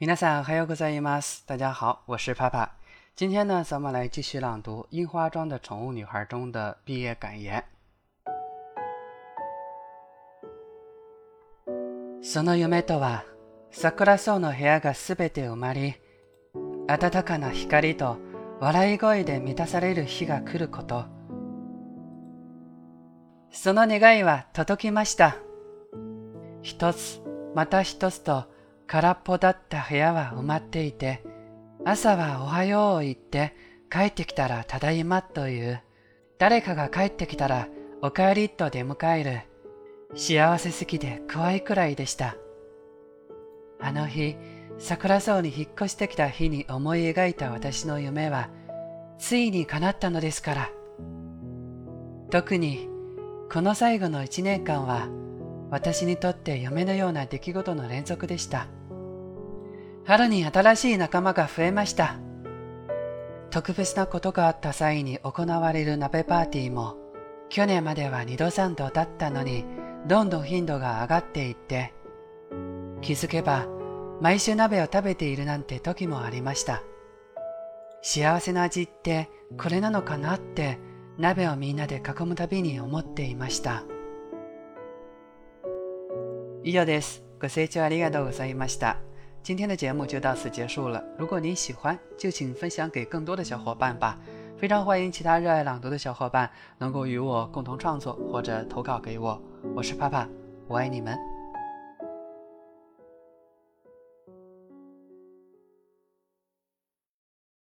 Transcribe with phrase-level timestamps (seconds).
[0.00, 1.44] 皆さんおはようございます。
[1.44, 2.70] 大家好，我是帕帕。
[3.16, 7.64] 今天呢，咱们来继续朗读《樱花庄的宠物女孩》中的毕业感言。
[12.22, 13.24] その夢とは、
[13.72, 15.94] 桜草の部屋がすべて埋まり、
[16.86, 18.18] 暖かな光と
[18.60, 21.06] 笑い声で満たされる日が来ること。
[23.50, 25.34] その願いは届きました。
[26.62, 27.20] 一つ、
[27.56, 28.44] また一つと
[28.88, 31.22] 空っぽだった部屋は埋まっていて、
[31.84, 33.54] 朝はおはようを言って
[33.92, 35.82] 帰ってきたらただいまという、
[36.38, 37.68] 誰かが帰ってきたら
[38.00, 39.40] お帰りと出迎える、
[40.16, 42.36] 幸せすぎて怖いくらいでした。
[43.78, 44.36] あの日、
[44.78, 48.48] 桜草に引っ越してきた日に思い描いた私の夢は、
[49.18, 50.70] ついに叶ったのですから。
[52.30, 52.88] 特に、
[53.52, 55.08] この最後の一年間は、
[55.70, 58.68] 私にとって夢のような出来事の連続でした。
[60.04, 62.16] 春に新しい仲間が増えました。
[63.50, 66.96] 特別なことがあった際に行われる鍋パーティーも、
[67.50, 69.64] 去年までは2度3度だったのに、
[70.06, 71.92] どんどん頻度が上がっていって、
[73.00, 73.66] 気づけば
[74.20, 76.82] 毎週鍋を食べているなんて時もありました。
[78.02, 79.28] 幸せな味って
[79.58, 80.78] これなのかなって
[81.18, 83.84] 鍋をみんなで囲むたびに思っていました。
[86.63, 87.23] 以上です。
[87.39, 88.95] ご清聴ありがとうございました。
[89.43, 91.03] 今天的节目就到此结束了。
[91.17, 94.17] 如果您喜欢，就请分享给更多的小伙伴吧。
[94.57, 99.41] 非常欢迎其他热爱朗读的小伙伴能够与我共同创作或者投稿给我。
[99.75, 100.25] 我是帕帕，
[100.67, 101.36] 我爱你们。